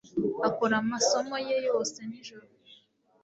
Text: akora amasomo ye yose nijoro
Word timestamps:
akora 0.47 0.73
amasomo 0.81 1.35
ye 1.47 1.57
yose 1.67 1.97
nijoro 2.09 2.47